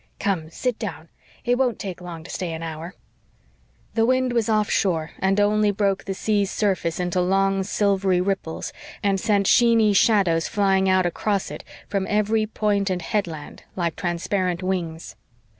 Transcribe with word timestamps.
Come, 0.19 0.49
sit 0.49 0.79
down. 0.79 1.09
It 1.45 1.59
won't 1.59 1.77
take 1.77 2.01
long 2.01 2.23
to 2.23 2.29
stay 2.31 2.53
an 2.53 2.63
hour." 2.63 2.95
The 3.93 4.03
wind 4.03 4.33
was 4.33 4.49
off 4.49 4.67
shore, 4.67 5.11
and 5.19 5.39
only 5.39 5.69
broke 5.69 6.05
the 6.05 6.15
sea's 6.15 6.49
surface 6.49 6.99
into 6.99 7.21
long, 7.21 7.61
silvery 7.61 8.19
ripples, 8.19 8.73
and 9.03 9.19
sent 9.19 9.45
sheeny 9.45 9.93
shadows 9.95 10.47
flying 10.47 10.89
out 10.89 11.05
across 11.05 11.51
it, 11.51 11.63
from 11.87 12.07
every 12.09 12.47
point 12.47 12.89
and 12.89 13.03
headland, 13.03 13.61
like 13.75 13.95
transparent 13.95 14.63
wings. 14.63 15.15